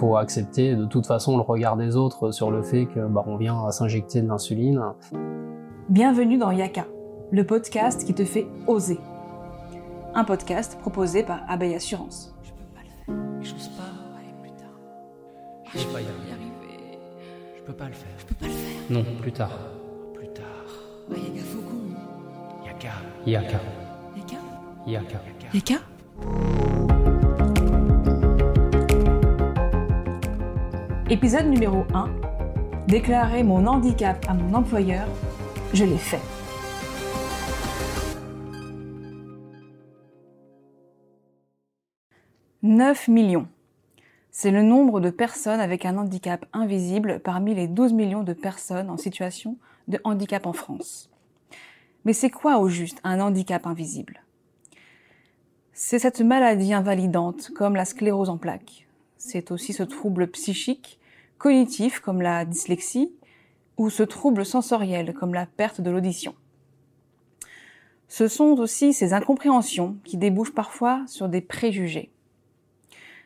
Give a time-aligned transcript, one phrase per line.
[0.00, 3.36] faut accepter de toute façon le regard des autres sur le fait que bah, on
[3.36, 4.80] vient à s'injecter de l'insuline.
[5.90, 6.86] Bienvenue dans Yaka,
[7.30, 8.98] le podcast qui te fait oser.
[10.14, 12.34] Un podcast proposé par Abeille Assurance.
[12.42, 13.24] Je peux pas le faire.
[13.42, 13.82] J'ose pas.
[14.18, 14.70] Allez, plus tard.
[15.74, 16.98] Je vais pas y arriver.
[17.58, 18.08] Je peux pas le faire.
[18.16, 18.80] Je peux pas le faire.
[18.90, 19.58] Non, plus tard.
[20.14, 20.44] Plus tard.
[21.10, 22.64] Ah, Yaka Faucon.
[22.64, 22.88] Yaka.
[23.26, 23.60] Yaka.
[24.16, 24.38] Yaka
[24.86, 25.18] Yaka.
[25.52, 26.69] Yaka
[31.12, 32.08] Épisode numéro 1.
[32.86, 35.08] Déclarer mon handicap à mon employeur,
[35.74, 36.20] je l'ai fait.
[42.62, 43.48] «9 millions.
[44.30, 48.88] C'est le nombre de personnes avec un handicap invisible parmi les 12 millions de personnes
[48.88, 49.56] en situation
[49.88, 51.10] de handicap en France.
[52.04, 54.22] Mais c'est quoi au juste un handicap invisible?
[55.72, 58.86] C'est cette maladie invalidante comme la sclérose en plaques.
[59.16, 60.98] C'est aussi ce trouble psychique
[61.40, 63.12] cognitif comme la dyslexie
[63.78, 66.36] ou ce trouble sensoriel comme la perte de l'audition.
[68.08, 72.12] Ce sont aussi ces incompréhensions qui débouchent parfois sur des préjugés.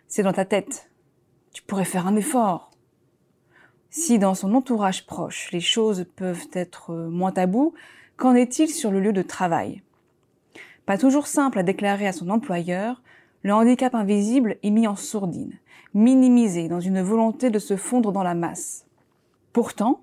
[0.07, 0.91] C'est dans ta tête.
[1.53, 2.71] Tu pourrais faire un effort.
[3.91, 7.75] Si dans son entourage proche, les choses peuvent être moins tabous,
[8.17, 9.83] qu'en est-il sur le lieu de travail?
[10.87, 13.03] Pas toujours simple à déclarer à son employeur,
[13.45, 15.59] le handicap invisible est mis en sourdine
[15.95, 18.85] minimisé dans une volonté de se fondre dans la masse.
[19.53, 20.01] Pourtant,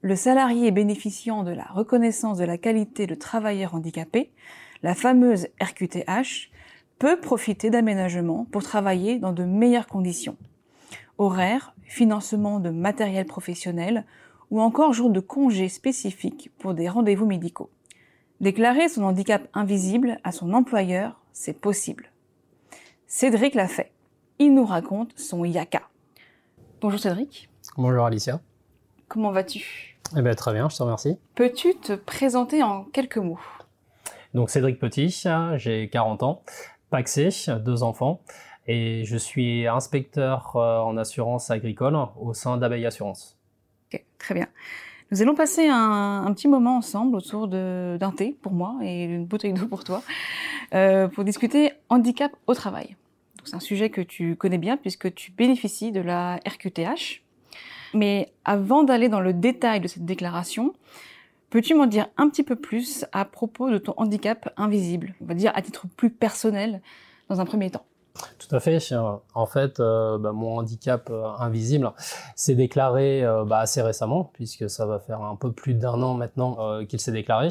[0.00, 4.30] le salarié bénéficiant de la reconnaissance de la qualité de travailleur handicapé,
[4.82, 6.50] la fameuse RQTH,
[6.98, 10.36] peut profiter d'aménagements pour travailler dans de meilleures conditions.
[11.18, 14.04] Horaires, financement de matériel professionnel
[14.50, 17.70] ou encore jour de congé spécifiques pour des rendez-vous médicaux.
[18.40, 22.13] Déclarer son handicap invisible à son employeur, c'est possible.
[23.16, 23.92] Cédric l'a fait
[24.40, 25.82] il nous raconte son yaka.
[26.80, 27.48] Bonjour Cédric.
[27.76, 28.40] Bonjour Alicia.
[29.06, 29.96] Comment vas-tu?
[30.16, 31.16] Eh bien très bien, je te remercie.
[31.36, 33.38] Peux-tu te présenter en quelques mots?
[34.34, 35.22] Donc Cédric Petit,
[35.58, 36.42] j'ai 40 ans,
[36.90, 37.28] paxé,
[37.64, 38.20] deux enfants,
[38.66, 43.38] et je suis inspecteur euh, en assurance agricole au sein d'Abeille Assurance.
[43.92, 44.48] Ok, très bien.
[45.12, 49.52] Nous allons passer un, petit moment ensemble autour d'un thé pour moi et une bouteille
[49.52, 50.02] d'eau pour toi,
[50.74, 52.96] euh, pour discuter handicap au travail.
[53.44, 57.22] C'est un sujet que tu connais bien puisque tu bénéficies de la RQTH.
[57.94, 60.74] Mais avant d'aller dans le détail de cette déclaration,
[61.50, 65.14] peux-tu m'en dire un petit peu plus à propos de ton handicap invisible?
[65.20, 66.80] On va dire à titre plus personnel
[67.28, 67.84] dans un premier temps.
[68.38, 68.78] Tout à fait.
[69.34, 71.92] En fait, euh, bah, mon handicap euh, invisible
[72.36, 76.14] s'est déclaré euh, bah, assez récemment, puisque ça va faire un peu plus d'un an
[76.14, 77.48] maintenant qu'il s'est déclaré.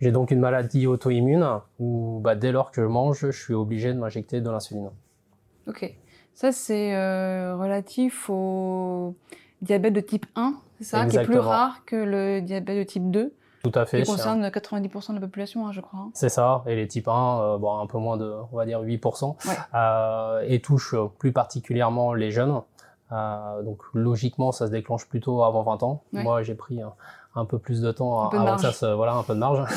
[0.00, 3.92] J'ai donc une maladie auto-immune où bah, dès lors que je mange, je suis obligé
[3.92, 4.90] de m'injecter de l'insuline.
[5.66, 5.94] Ok.
[6.34, 9.14] Ça, c'est euh, relatif au
[9.60, 13.10] diabète de type 1, c'est ça Qui est plus rare que le diabète de type
[13.10, 14.02] 2 tout à fait.
[14.02, 16.00] Qui concerne 90% de la population, hein, je crois.
[16.00, 16.10] Hein.
[16.14, 16.64] C'est ça.
[16.66, 19.36] Et les types 1, euh, bon, un peu moins de, on va dire 8%,
[19.72, 22.60] euh, et touche plus particulièrement les jeunes.
[23.10, 26.02] Donc logiquement, ça se déclenche plutôt avant 20 ans.
[26.12, 26.80] Moi, j'ai pris
[27.36, 29.60] un, peu plus de temps avant que ça se, voilà, un peu de marge.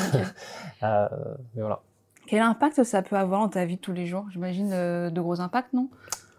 [0.82, 1.80] mais voilà.
[2.26, 4.26] Quel impact ça peut avoir dans ta vie de tous les jours?
[4.32, 5.88] J'imagine euh, de gros impacts, non?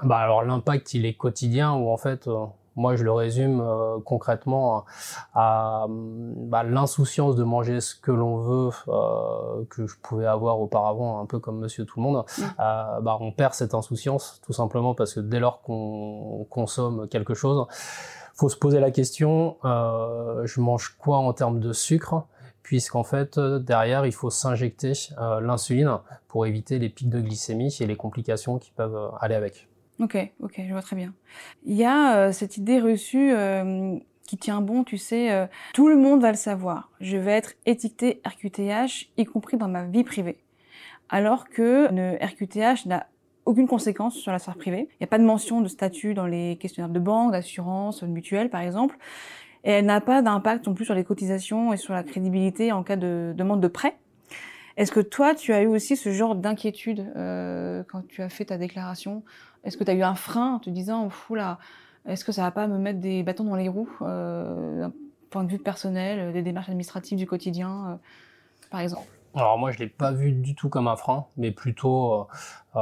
[0.03, 3.97] Bah alors l'impact il est quotidien ou en fait euh, moi je le résume euh,
[4.05, 4.85] concrètement
[5.33, 8.69] à, bah, l'insouciance de manger ce que l'on veut
[9.69, 12.25] que je pouvais avoir auparavant un peu comme Monsieur tout le monde.
[12.37, 12.43] Mmh.
[13.01, 17.65] bah on perd cette insouciance tout simplement parce que dès lors qu'on consomme quelque chose,
[18.35, 22.27] faut se poser la question je mange quoi en termes de sucre?
[22.67, 25.89] Puisqu'en fait euh, derrière il faut s'injecter euh, l'insuline
[26.27, 29.69] pour éviter les pics de glycémie et les complications qui peuvent euh, aller avec.
[30.01, 31.13] Ok, ok, je vois très bien.
[31.65, 33.33] Il y a cette idée reçue
[34.27, 36.91] qui tient bon, tu sais, tout le monde va le savoir.
[37.01, 40.37] Je vais être étiqueté RQTH, y compris dans ma vie privée.
[41.09, 43.07] Alors que le RQTH n'a
[43.45, 44.87] aucune conséquence sur la sphère privée.
[44.91, 48.07] Il n'y a pas de mention de statut dans les questionnaires de banque, d'assurance, de
[48.07, 48.99] mutuelle, par exemple
[49.63, 52.83] et elle n'a pas d'impact non plus sur les cotisations et sur la crédibilité en
[52.83, 53.97] cas de demande de prêt.
[54.77, 58.45] Est-ce que toi, tu as eu aussi ce genre d'inquiétude euh, quand tu as fait
[58.45, 59.23] ta déclaration?
[59.63, 61.57] Est-ce que tu as eu un frein en te disant, fou là,
[62.05, 64.93] est-ce que ça va pas me mettre des bâtons dans les roues euh, d'un
[65.31, 67.95] point de vue personnel, des démarches administratives du quotidien, euh,
[68.69, 69.07] par exemple?
[69.37, 72.23] Alors moi je l'ai pas vu du tout comme un frein, mais plutôt euh,
[72.75, 72.81] euh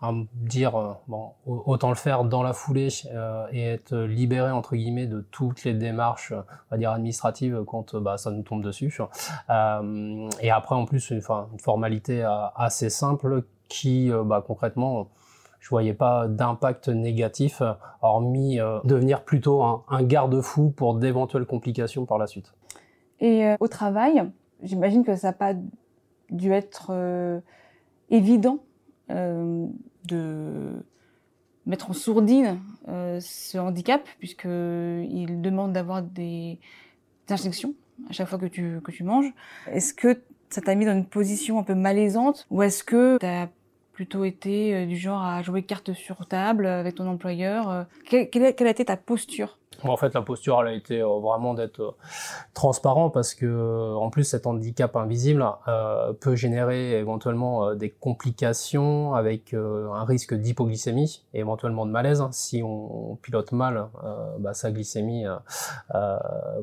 [0.00, 4.52] à me dire euh, bon autant le faire dans la foulée euh, et être libéré
[4.52, 8.62] entre guillemets de toutes les démarches, on va dire administratives quand bah, ça nous tombe
[8.62, 8.96] dessus.
[9.48, 11.22] et après en plus une,
[11.52, 12.22] une formalité
[12.54, 15.08] assez simple qui bah, concrètement
[15.58, 17.62] je voyais pas d'impact négatif,
[18.00, 22.54] hormis devenir plutôt un garde-fou pour d'éventuelles complications par la suite.
[23.20, 24.22] Et au travail,
[24.62, 25.54] j'imagine que ça n'a pas
[26.30, 27.42] dû être
[28.10, 28.58] évident
[29.08, 30.82] de
[31.68, 32.58] mettre en sourdine
[32.88, 36.58] euh, ce handicap, puisqu'il demande d'avoir des,
[37.28, 37.74] injections
[38.08, 39.30] à chaque fois que tu, que tu manges.
[39.70, 43.26] Est-ce que ça t'a mis dans une position un peu malaisante ou est-ce que tu
[43.26, 43.50] as
[43.98, 48.44] plutôt été euh, du genre à jouer carte sur table avec ton employeur euh, quelle
[48.44, 49.58] a été ta posture?
[49.84, 51.96] En fait, la posture, elle a été euh, vraiment d'être euh,
[52.52, 55.46] transparent parce que, euh, en plus, cet handicap invisible
[56.20, 62.22] peut générer éventuellement des complications avec un risque d'hypoglycémie et éventuellement de malaise.
[62.32, 63.88] Si on, pilote mal
[64.38, 65.24] bah, sa glycémie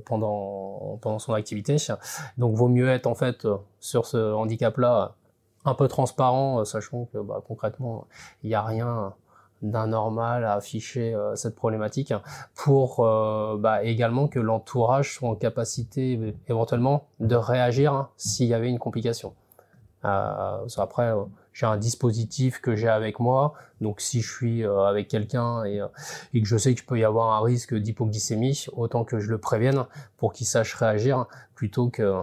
[0.06, 1.78] pendant pendant son activité.
[2.38, 3.48] Donc, vaut mieux être en fait
[3.80, 5.16] sur ce handicap-là
[5.66, 8.08] un peu transparent, sachant que bah, concrètement,
[8.44, 9.14] il n'y a rien
[9.62, 12.14] d'un normal à afficher euh, cette problématique
[12.54, 18.54] pour euh, bah, également que l'entourage soit en capacité éventuellement de réagir hein, s'il y
[18.54, 19.34] avait une complication.
[20.04, 21.14] Euh, après,
[21.52, 25.82] j'ai un dispositif que j'ai avec moi, donc si je suis avec quelqu'un et,
[26.34, 29.40] et, que je sais qu'il peut y avoir un risque d'hypoglycémie, autant que je le
[29.40, 29.86] prévienne
[30.18, 31.26] pour qu'il sache réagir
[31.56, 32.22] plutôt que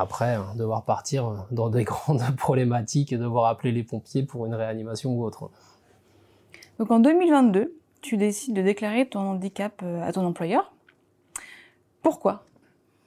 [0.00, 4.54] après hein, devoir partir dans des grandes problématiques et devoir appeler les pompiers pour une
[4.54, 5.50] réanimation ou autre.
[6.78, 10.72] Donc en 2022, tu décides de déclarer ton handicap euh, à ton employeur.
[12.02, 12.44] Pourquoi?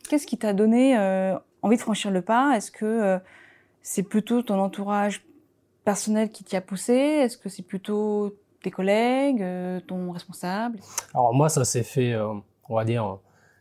[0.08, 2.56] Qu'est-ce qui t'a donné euh, envie de franchir le pas?
[2.56, 3.20] Est-ce que euh,
[3.82, 5.26] c'est plutôt ton entourage
[5.84, 6.94] personnel qui t'y a poussé?
[6.94, 9.44] Est-ce que c'est plutôt tes collègues,
[9.88, 10.80] ton responsable?
[11.14, 12.16] Alors moi, ça s'est fait,
[12.70, 13.18] on va dire,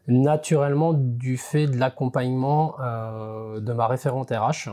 [0.09, 4.71] naturellement du fait de l'accompagnement de ma référente RH.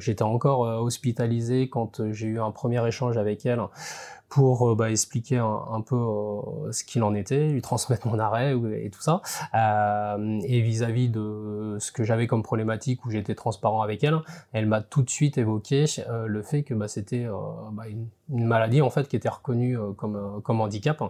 [0.00, 3.60] J'étais encore hospitalisé quand j'ai eu un premier échange avec elle
[4.28, 8.54] pour euh, bah, expliquer un, peu euh, ce qu'il en était, lui transmettre mon arrêt
[8.76, 9.22] et tout ça.
[9.54, 14.18] Euh, et vis-à-vis de ce que j'avais comme problématique où j'étais transparent avec elle,
[14.52, 15.86] elle m'a tout de suite évoqué
[16.26, 17.26] le fait que bah, c'était
[17.72, 21.02] bah, une, maladie en fait qui était reconnue comme, handicap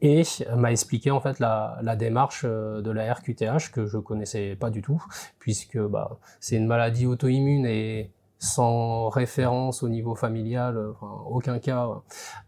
[0.00, 0.22] et
[0.56, 4.82] m'a expliqué en fait la, la démarche de la RQTH que je connaissais pas du
[4.82, 5.02] tout
[5.38, 11.58] puisque bah, c'est une maladie auto-immune et sans référence au niveau familial, euh, enfin, aucun
[11.58, 11.88] cas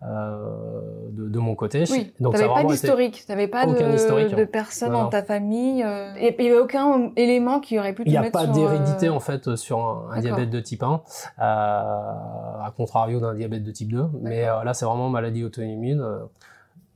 [0.02, 1.84] euh, de, de, mon côté.
[1.90, 4.46] Oui, Donc t'avais pas d'historique, t'avais pas de, de hein.
[4.46, 8.12] personnes dans ta famille, euh, il n'y avait aucun élément qui aurait pu te Il
[8.12, 13.19] n'y a pas d'hérédité en fait sur un, diabète de type 1, euh, à contrario
[13.19, 16.04] d'un diabète de type 2, mais là c'est vraiment maladie auto-immune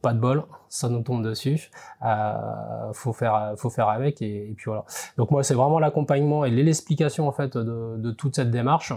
[0.04, 1.70] pas de bol, ça nous tombe dessus.
[2.04, 4.84] Euh, faut faire, faut faire avec et, puis voilà.
[5.16, 8.92] Donc moi, c'est vraiment l'accompagnement et l'explication en fait de, toute cette démarche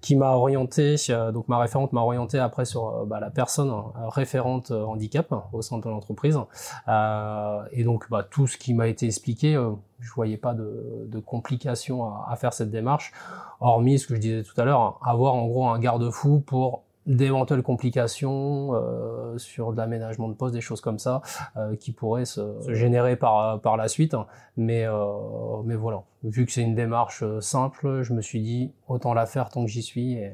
[0.00, 0.96] qui m'a orienté.
[1.10, 5.32] Euh, donc ma référente m'a orienté après sur euh, bah, la personne euh, référente handicap
[5.52, 6.40] au sein de l'entreprise.
[6.88, 9.52] Euh, et donc bah, tout ce qui m'a été expliqué,
[10.00, 13.12] je voyais pas de, de complications à, faire cette démarche,
[13.60, 17.62] hormis ce que je disais tout à l'heure, avoir en gros un garde-fou pour d'éventuelles
[17.62, 21.22] complications euh, sur de l'aménagement de poste, des choses comme ça,
[21.56, 24.14] euh, qui pourraient se, se, générer par, par la suite.
[24.56, 28.72] Mais, euh, mais voilà, vu que c'est une démarche euh, simple, je me suis dit,
[28.88, 30.14] autant la faire tant que j'y suis.
[30.14, 30.32] Et...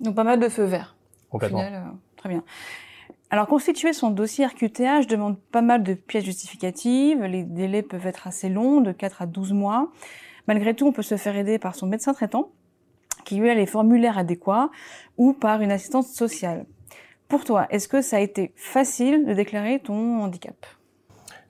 [0.00, 0.96] Donc pas mal de feux verts.
[1.30, 1.64] Complètement.
[1.64, 2.42] Final, euh, très bien.
[3.30, 8.26] Alors constituer son dossier RQTH demande pas mal de pièces justificatives, les délais peuvent être
[8.26, 9.90] assez longs, de 4 à 12 mois.
[10.46, 12.50] Malgré tout, on peut se faire aider par son médecin traitant,
[13.26, 14.70] qui lui a les formulaires adéquats,
[15.18, 16.64] ou par une assistance sociale.
[17.28, 20.54] Pour toi, est-ce que ça a été facile de déclarer ton handicap?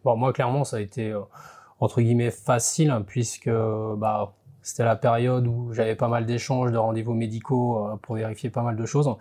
[0.04, 1.20] Moi, clairement, ça a été euh,
[1.80, 6.78] entre guillemets facile, hein, puisque bah, c'était la période où j'avais pas mal d'échanges, de
[6.78, 9.14] rendez-vous médicaux euh, pour vérifier pas mal de choses.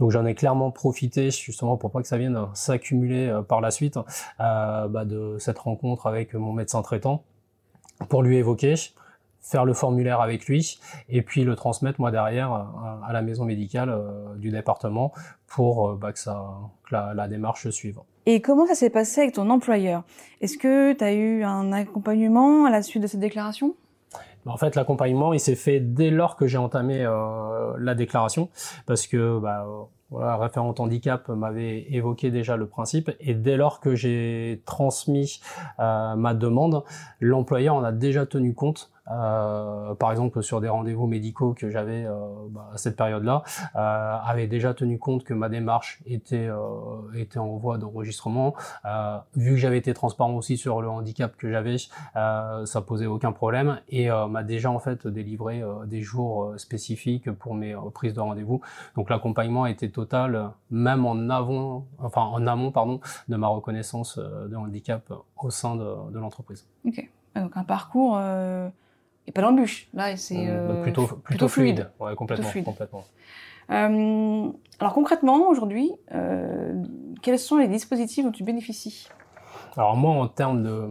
[0.00, 3.70] Donc j'en ai clairement profité justement pour pas que ça vienne s'accumuler euh, par la
[3.70, 3.98] suite
[4.38, 7.22] bah, de cette rencontre avec mon médecin traitant
[8.08, 8.74] pour lui évoquer
[9.40, 10.78] faire le formulaire avec lui
[11.08, 15.12] et puis le transmettre moi derrière à, la maison médicale euh, du département
[15.46, 16.50] pour euh, bah, que, ça,
[16.88, 18.00] que la, la, démarche suive.
[18.26, 20.04] Et comment ça s'est passé avec ton employeur?
[20.40, 23.74] Est-ce que tu as eu un accompagnement à la suite de cette déclaration?
[24.44, 28.48] Bah, en fait, l'accompagnement, il s'est fait dès lors que j'ai entamé euh, la déclaration,
[28.86, 29.66] parce que bah,
[30.10, 35.40] voilà, référent handicap m'avait évoqué déjà le principe, et dès lors que j'ai transmis
[35.78, 36.84] euh, ma demande,
[37.20, 42.04] l'employeur en a déjà tenu compte euh, par exemple sur des rendez-vous médicaux que j'avais
[42.04, 42.12] euh,
[42.50, 43.42] bah, à cette période-là,
[43.74, 46.48] euh, avait déjà tenu compte que ma démarche était
[47.14, 48.54] était en voie d'enregistrement.
[49.34, 51.76] vu que j'avais été transparent aussi sur le handicap que j'avais,
[52.14, 57.74] ça posait aucun problème et m'a déjà en fait délivré des jours spécifiques pour mes
[57.94, 58.60] prises de rendez-vous.
[58.96, 64.56] Donc l'accompagnement était total, même en avant, enfin en amont pardon, de ma reconnaissance de
[64.56, 66.66] handicap au sein de, de l'entreprise.
[66.86, 66.98] Ok.
[67.36, 68.68] Donc un parcours euh,
[69.26, 69.88] et pas d'embûche.
[69.94, 71.90] Là, c'est euh, euh, plutôt, plutôt, fluide.
[72.00, 72.48] Ouais, complètement.
[72.48, 72.64] fluide.
[72.64, 73.04] complètement.
[73.70, 76.82] Euh, alors concrètement, aujourd'hui, euh,
[77.22, 79.08] quels sont les dispositifs dont tu bénéficies?
[79.76, 80.90] Alors moi, en termes de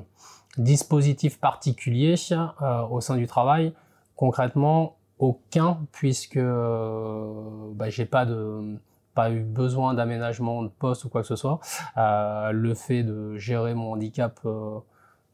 [0.57, 3.73] dispositifs particuliers euh, au sein du travail,
[4.15, 7.33] concrètement, aucun, puisque euh,
[7.73, 8.77] bah, j'ai pas de
[9.15, 11.59] pas eu besoin d'aménagement de poste ou quoi que ce soit.
[11.97, 14.79] Euh, le fait de gérer mon handicap euh,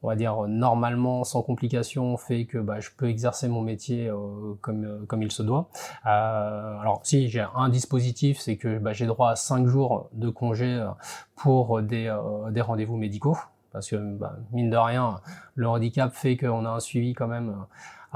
[0.04, 4.54] on va dire normalement sans complications fait que bah, je peux exercer mon métier euh,
[4.62, 5.70] comme comme il se doit.
[6.04, 10.88] Alors si j'ai un dispositif, c'est que bah, j'ai droit à 5 jours de congé
[11.36, 12.16] pour des,
[12.52, 13.38] des rendez-vous médicaux
[13.72, 15.20] parce que bah, mine de rien,
[15.56, 17.56] le handicap fait qu'on a un suivi quand même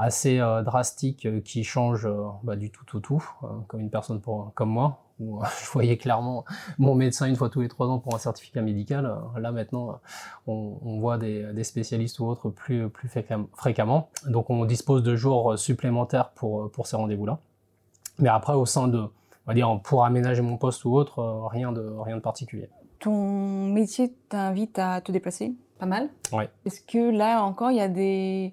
[0.00, 2.08] assez drastique qui change
[2.42, 3.24] bah, du tout au tout,
[3.68, 6.44] comme une personne pour, comme moi où je voyais clairement
[6.78, 9.14] mon médecin une fois tous les trois ans pour un certificat médical.
[9.36, 10.00] Là maintenant,
[10.46, 13.08] on, on voit des, des, spécialistes ou autres plus, plus
[13.54, 14.08] fréquemment.
[14.26, 17.38] Donc on dispose de jours supplémentaires pour, pour ces rendez-vous-là.
[18.18, 19.10] Mais après, au sein de, on
[19.46, 22.68] va dire, pour aménager mon poste ou autre, rien de, rien de particulier.
[22.98, 26.10] Ton métier t'invite à te déplacer pas mal?
[26.32, 26.50] Ouais.
[26.66, 28.52] Est-ce que là encore, il y a des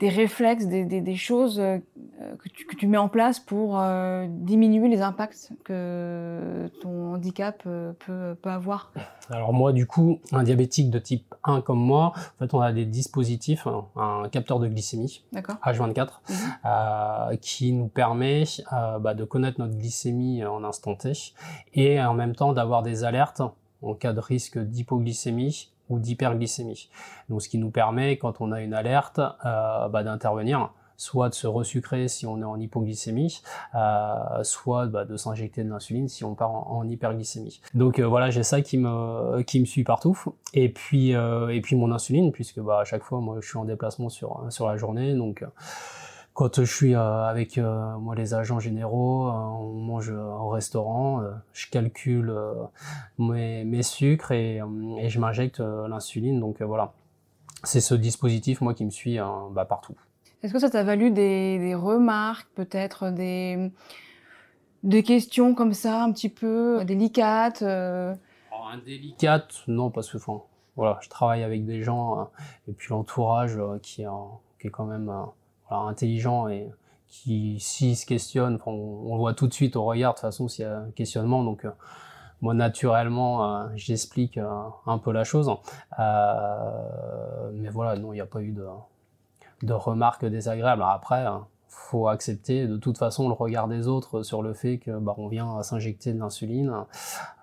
[0.00, 1.78] des réflexes, des, des, des choses euh,
[2.38, 7.62] que, tu, que, tu, mets en place pour euh, diminuer les impacts que ton handicap
[7.66, 8.92] euh, peut, peut, avoir
[9.28, 12.72] Alors moi, du coup, un diabétique de type 1 comme moi, en fait, on a
[12.72, 16.32] des dispositifs, un, un capteur de glycémie, H24, mmh.
[16.64, 18.44] euh, qui nous permet
[19.00, 21.12] bah, de connaître notre glycémie en instant T
[21.74, 23.42] et en même temps d'avoir des alertes
[23.82, 26.88] en cas de risque d'hypoglycémie d'hyperglycémie.
[27.28, 31.34] Donc ce qui nous permet, quand on a une alerte, euh, bah, d'intervenir soit de
[31.34, 33.40] se resucrer si on est en hypoglycémie,
[33.74, 37.62] euh, soit bah, de s'injecter de l'insuline si on part en, hyperglycémie.
[37.72, 40.18] Donc euh, voilà, j'ai ça qui me qui me suit partout.
[40.52, 43.64] Et puis et puis mon insuline, puisque bah, à chaque fois moi je suis en
[43.64, 45.42] déplacement sur sur la journée, donc
[46.40, 51.22] quand je suis euh, avec euh, moi les agents généraux, euh, on mange au restaurant,
[51.52, 52.34] je calcule
[53.18, 54.62] mes, mes, sucres et,
[55.00, 56.40] et je m'injecte l'insuline.
[56.40, 56.94] Donc voilà,
[57.62, 59.18] c'est ce dispositif moi qui me suit
[59.50, 59.94] bah, partout.
[60.42, 63.70] Est-ce que ça t'a valu des, des remarques, peut-être des,
[64.82, 68.14] des questions comme ça, un petit peu délicates euh...
[68.50, 70.40] oh, Indélicates, non, parce que enfin,
[70.74, 72.30] voilà, je travaille avec des gens
[72.66, 74.04] et puis l'entourage qui,
[74.58, 75.12] qui est quand même
[75.70, 76.70] intelligent et
[77.10, 80.64] qui, s'il se questionne, on, voit tout de suite au regard, de toute façon, s'il
[80.64, 81.42] y a un questionnement.
[81.42, 81.70] Donc, euh,
[82.40, 84.48] moi, naturellement, euh, j'explique euh,
[84.86, 85.50] un peu la chose.
[85.98, 88.66] mais voilà, non, il n'y a pas eu de,
[89.62, 90.84] de remarques désagréables.
[90.86, 91.26] après,
[91.70, 95.28] faut accepter de toute façon le regard des autres sur le fait que bah, on
[95.28, 96.74] vient s'injecter de l'insuline.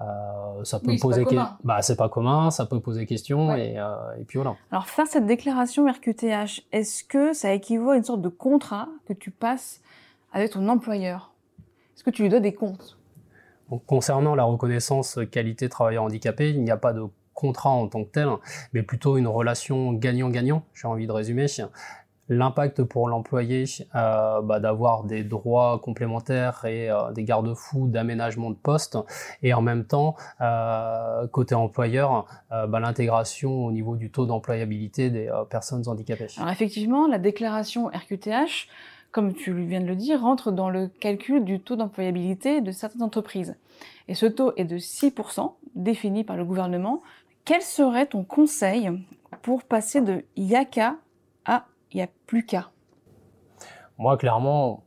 [0.02, 1.36] Euh, ça peut oui, poser que...
[1.64, 3.72] bah c'est pas commun, ça peut poser question ouais.
[3.72, 4.56] et, euh, et puis voilà.
[4.72, 9.14] Alors faire cette déclaration RQTH, est-ce que ça équivaut à une sorte de contrat que
[9.14, 9.82] tu passes
[10.34, 11.34] avec ton employeur?
[11.96, 12.98] Est-ce que tu lui dois des comptes?
[13.70, 17.04] Donc, Concernant la reconnaissance qualité travailleur handicapé, il n'y a pas de
[17.34, 18.30] contrat en tant que tel,
[18.74, 21.48] mais plutôt une relation gagnant-gagnant, j'ai envie de résumer
[22.30, 23.66] l'impact pour l'employé
[23.96, 28.98] euh, bah, d'avoir des droits complémentaires et euh, des garde-fous d'aménagement de poste
[29.42, 35.32] et en même temps euh, côté employeur bah, l'intégration au niveau du taux d'employabilité des
[35.50, 36.28] personnes handicapées.
[36.38, 38.68] Alors effectivement la déclaration RQTH
[39.12, 43.02] comme tu viens de le dire, rentre dans le calcul du taux d'employabilité de certaines
[43.02, 43.56] entreprises.
[44.08, 47.02] Et ce taux est de 6%, défini par le gouvernement.
[47.46, 48.92] Quel serait ton conseil
[49.42, 50.98] pour passer de IACA
[51.92, 52.72] il n'y a plus qu'à
[53.98, 54.84] Moi, clairement,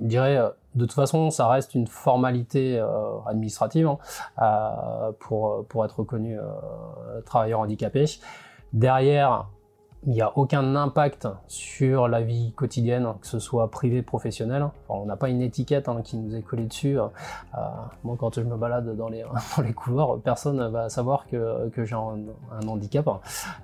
[0.00, 0.38] je dirais,
[0.74, 3.98] de toute façon, ça reste une formalité euh, administrative hein,
[4.40, 8.04] euh, pour, être reconnu euh, travailleur handicapé.
[8.72, 9.48] Derrière,
[10.06, 14.62] il n'y a aucun impact sur la vie quotidienne, que ce soit privé, professionnel.
[14.62, 16.98] Enfin, on n'a pas une étiquette hein, qui nous est collée dessus.
[16.98, 17.06] Euh,
[18.02, 19.24] moi, quand je me balade dans les,
[19.74, 23.08] couloirs, personne va savoir que, j'ai un, handicap.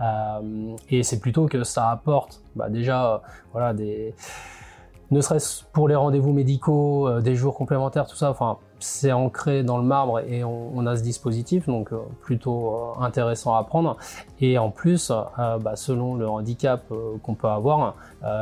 [0.01, 4.15] Euh, et c'est plutôt que ça apporte bah, déjà voilà, des
[5.11, 9.63] ne serait-ce pour les rendez-vous médicaux, euh, des jours complémentaires, tout ça, enfin, c'est ancré
[9.63, 13.97] dans le marbre et on, a ce dispositif, donc euh, plutôt euh, intéressant à prendre.
[14.41, 16.83] Et en plus, bah, selon le handicap
[17.23, 17.95] qu'on peut avoir,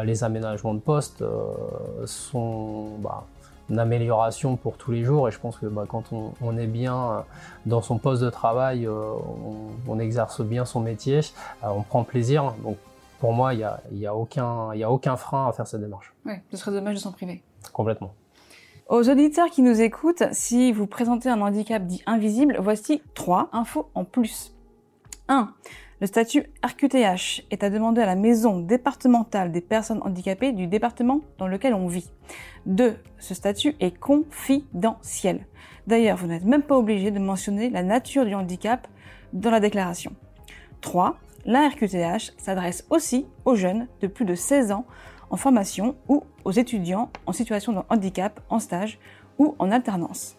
[0.04, 1.22] les aménagements de poste
[2.04, 3.24] sont bah,
[3.70, 5.28] une amélioration pour tous les jours.
[5.28, 6.04] Et je pense que bah, quand
[6.40, 7.24] on, est bien
[7.64, 11.20] dans son poste de travail, on, exerce bien son métier,
[11.62, 12.54] on prend plaisir.
[13.24, 16.12] Pour moi, il n'y a, y a, aucun, a aucun frein à faire cette démarche.
[16.26, 17.42] Oui, ce serait dommage de s'en priver.
[17.72, 18.12] Complètement.
[18.90, 23.88] Aux auditeurs qui nous écoutent, si vous présentez un handicap dit invisible, voici trois infos
[23.94, 24.54] en plus.
[25.28, 25.54] 1.
[26.02, 31.22] Le statut RQTH est à demander à la maison départementale des personnes handicapées du département
[31.38, 32.10] dans lequel on vit.
[32.66, 32.94] 2.
[33.18, 35.46] Ce statut est confidentiel.
[35.86, 38.86] D'ailleurs, vous n'êtes même pas obligé de mentionner la nature du handicap
[39.32, 40.12] dans la déclaration.
[40.82, 44.86] 3 la RQTH s'adresse aussi aux jeunes de plus de 16 ans
[45.30, 48.98] en formation ou aux étudiants en situation de handicap en stage
[49.38, 50.36] ou en alternance.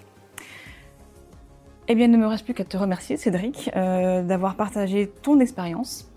[1.87, 5.39] Eh bien, il ne me reste plus qu'à te remercier, Cédric, euh, d'avoir partagé ton
[5.39, 6.09] expérience.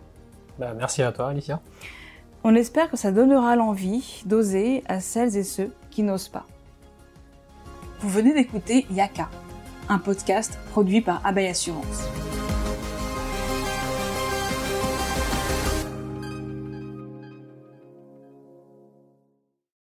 [0.59, 1.61] Bah, merci à toi, Alicia.
[2.45, 6.47] On espère que ça donnera l'envie d'oser à celles et ceux qui n'osent pas.
[8.01, 9.29] Vous venez d'écouter Yaka,
[9.89, 12.09] un podcast produit par Abeille Assurance.